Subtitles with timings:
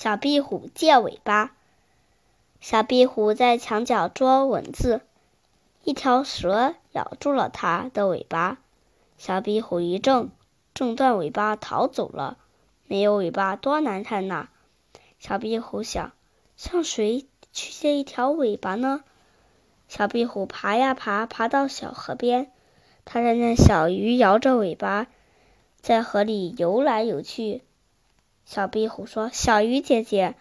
[0.00, 1.56] 小壁虎借尾巴。
[2.60, 5.00] 小壁虎在墙角捉蚊子，
[5.82, 8.58] 一条蛇咬住了它的尾巴。
[9.16, 10.30] 小壁虎一挣，
[10.72, 12.38] 挣断尾巴逃走了。
[12.86, 14.46] 没有尾巴多难看呐！
[15.18, 16.12] 小壁虎想，
[16.56, 19.02] 向谁去借一条尾巴呢？
[19.88, 22.52] 小壁虎爬呀爬，爬到小河边，
[23.04, 25.08] 它看见小鱼摇着尾巴
[25.80, 27.62] 在河里游来游去。
[28.48, 30.34] 小壁虎说：“小鱼姐姐，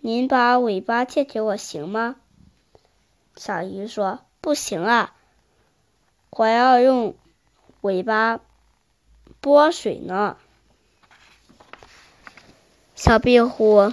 [0.00, 2.16] 您把尾巴借给我行吗？”
[3.36, 5.14] 小鱼说：“不行啊，
[6.30, 7.14] 我要用
[7.82, 8.40] 尾巴
[9.42, 10.38] 拨水呢。”
[12.96, 13.92] 小壁虎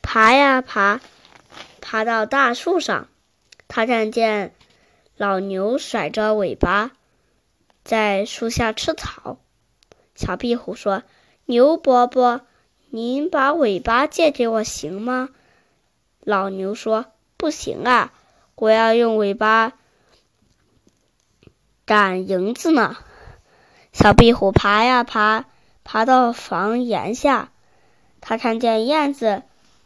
[0.00, 1.00] 爬呀爬，
[1.80, 3.08] 爬到大树上，
[3.66, 4.54] 它看见
[5.16, 6.92] 老牛甩着尾巴
[7.82, 9.38] 在树下吃草。
[10.14, 11.02] 小壁虎说
[11.46, 12.42] ：“牛伯伯。”
[12.94, 15.30] 您把尾巴借给我行吗？
[16.20, 17.06] 老牛说
[17.38, 18.12] ：“不行啊，
[18.54, 19.72] 我要用尾巴
[21.86, 22.98] 赶蝇子呢。”
[23.94, 25.46] 小壁虎爬呀爬，
[25.84, 27.50] 爬到房檐下，
[28.20, 29.42] 它看见燕子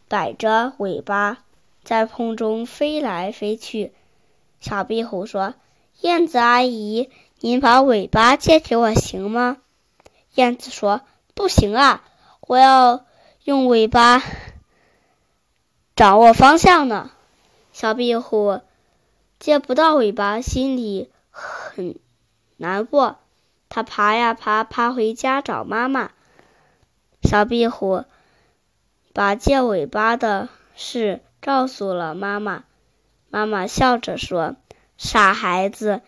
[0.08, 1.38] 摆着尾巴
[1.84, 3.92] 在空中飞来飞去。
[4.58, 5.54] 小壁虎说
[6.02, 7.08] ：“燕子阿姨，
[7.38, 9.58] 您把尾巴借给我行吗？”
[10.34, 11.02] 燕子说
[11.34, 12.02] ：“不行啊。”
[12.46, 13.04] 我要
[13.42, 14.22] 用尾巴
[15.96, 17.10] 掌握方向呢。
[17.72, 18.60] 小壁虎
[19.40, 21.98] 借不到尾巴，心里很
[22.56, 23.18] 难过。
[23.68, 26.12] 它爬呀爬，爬回家找妈妈。
[27.22, 28.04] 小壁虎
[29.12, 32.62] 把借尾巴的事告诉了妈妈。
[33.28, 34.54] 妈妈笑着说
[34.96, 36.00] ：“傻孩子，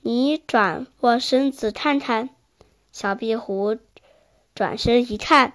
[0.00, 2.30] 你转过身子看看。”
[2.92, 3.76] 小壁虎。
[4.58, 5.52] 转身一看，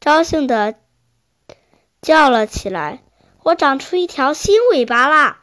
[0.00, 0.74] 高兴的
[2.00, 3.00] 叫了起来
[3.44, 5.41] ：“我长出一条新尾巴啦！”